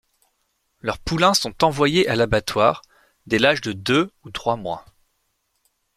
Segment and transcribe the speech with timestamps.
[0.79, 2.81] Leurs poulains sont envoyés à l'abattoir
[3.27, 4.83] dès l'âge de deux ou trois mois.